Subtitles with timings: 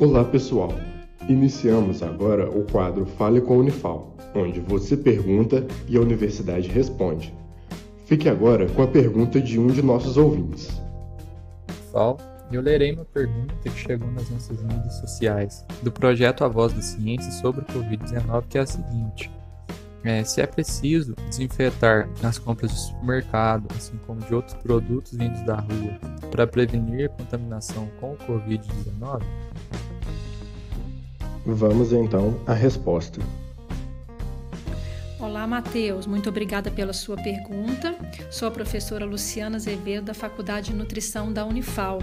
[0.00, 0.68] Olá pessoal,
[1.28, 7.34] iniciamos agora o quadro Fale com a Unifal, onde você pergunta e a universidade responde.
[8.06, 10.80] Fique agora com a pergunta de um de nossos ouvintes.
[11.90, 12.16] Fal,
[12.52, 16.80] eu lerei uma pergunta que chegou nas nossas redes sociais do projeto A Voz da
[16.80, 19.28] Ciência sobre o Covid-19, que é a seguinte:
[20.04, 25.40] é, se é preciso desinfetar as compras de supermercado, assim como de outros produtos vindos
[25.42, 25.98] da rua,
[26.30, 29.22] para prevenir contaminação com o Covid-19?
[31.50, 33.22] Vamos então à resposta.
[35.18, 36.06] Olá, Matheus.
[36.06, 37.96] Muito obrigada pela sua pergunta.
[38.30, 42.00] Sou a professora Luciana Azevedo, da Faculdade de Nutrição da Unifal.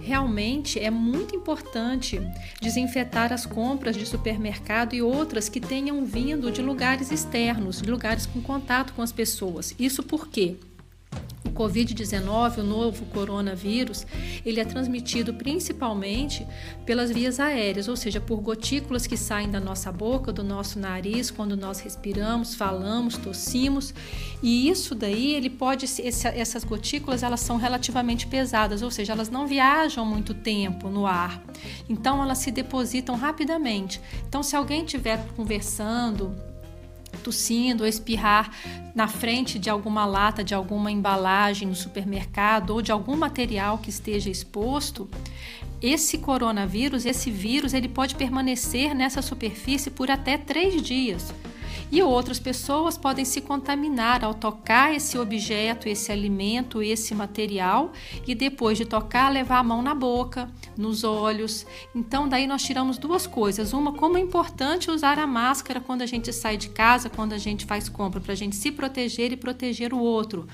[0.00, 2.20] Realmente é muito importante
[2.62, 8.26] desinfetar as compras de supermercado e outras que tenham vindo de lugares externos, de lugares
[8.26, 9.74] com contato com as pessoas.
[9.76, 10.56] Isso por quê?
[11.54, 14.06] Covid-19, o novo coronavírus,
[14.44, 16.46] ele é transmitido principalmente
[16.84, 21.30] pelas vias aéreas, ou seja, por gotículas que saem da nossa boca, do nosso nariz,
[21.30, 23.94] quando nós respiramos, falamos, tossimos.
[24.42, 29.46] E isso daí, ele pode essas gotículas, elas são relativamente pesadas, ou seja, elas não
[29.46, 31.42] viajam muito tempo no ar.
[31.88, 34.00] Então elas se depositam rapidamente.
[34.28, 36.34] Então se alguém estiver conversando,
[37.16, 38.50] tossindo ou espirrar
[38.94, 43.90] na frente de alguma lata, de alguma embalagem no supermercado ou de algum material que
[43.90, 45.08] esteja exposto,
[45.82, 51.32] esse coronavírus, esse vírus, ele pode permanecer nessa superfície por até três dias
[51.94, 57.92] e outras pessoas podem se contaminar ao tocar esse objeto, esse alimento, esse material
[58.26, 61.64] e depois de tocar levar a mão na boca, nos olhos.
[61.94, 63.72] Então daí nós tiramos duas coisas.
[63.72, 67.38] Uma, como é importante usar a máscara quando a gente sai de casa, quando a
[67.38, 70.48] gente faz compra, para a gente se proteger e proteger o outro.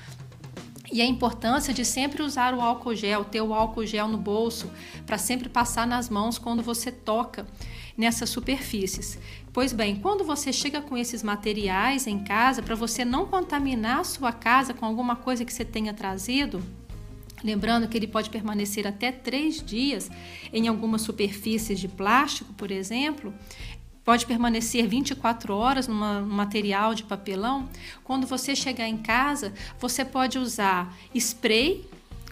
[0.91, 4.69] E a importância de sempre usar o álcool gel, ter o álcool gel no bolso,
[5.05, 7.47] para sempre passar nas mãos quando você toca
[7.97, 9.17] nessas superfícies.
[9.53, 14.03] Pois bem, quando você chega com esses materiais em casa, para você não contaminar a
[14.03, 16.61] sua casa com alguma coisa que você tenha trazido,
[17.43, 20.09] Lembrando que ele pode permanecer até três dias
[20.53, 23.33] em algumas superfícies de plástico, por exemplo,
[24.03, 27.69] pode permanecer 24 horas num material de papelão.
[28.03, 31.85] Quando você chegar em casa, você pode usar spray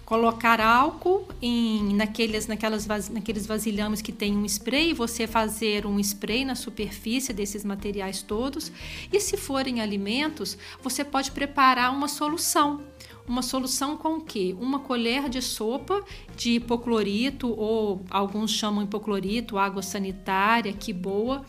[0.09, 6.43] colocar álcool em naqueles, naquelas, naqueles vasilhames que tem um spray, você fazer um spray
[6.43, 8.71] na superfície desses materiais todos.
[9.13, 12.81] E se forem alimentos, você pode preparar uma solução.
[13.27, 14.55] Uma solução com o quê?
[14.59, 16.03] Uma colher de sopa
[16.35, 21.45] de hipoclorito, ou alguns chamam hipoclorito, água sanitária, que boa,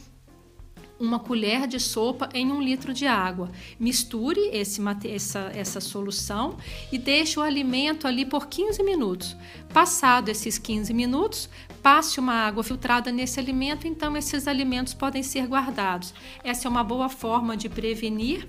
[1.00, 3.50] uma colher de sopa em um litro de água.
[3.78, 6.58] Misture esse, essa, essa solução
[6.92, 9.34] e deixe o alimento ali por 15 minutos.
[9.72, 11.48] Passado esses 15 minutos,
[11.82, 16.12] passe uma água filtrada nesse alimento, então esses alimentos podem ser guardados.
[16.44, 18.46] Essa é uma boa forma de prevenir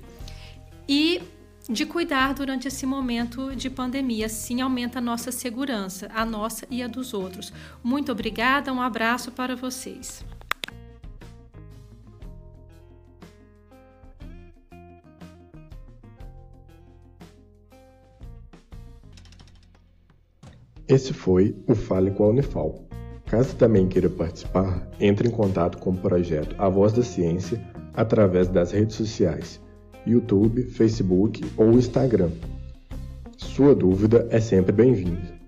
[0.87, 1.21] e
[1.69, 4.25] de cuidar durante esse momento de pandemia.
[4.25, 7.53] Assim aumenta a nossa segurança, a nossa e a dos outros.
[7.81, 10.25] Muito obrigada, um abraço para vocês.
[20.91, 22.83] Esse foi o Fale com a Unifal.
[23.25, 28.49] Caso também queira participar, entre em contato com o projeto A Voz da Ciência através
[28.49, 29.61] das redes sociais,
[30.05, 32.31] YouTube, Facebook ou Instagram.
[33.37, 35.40] Sua dúvida é sempre bem-vinda.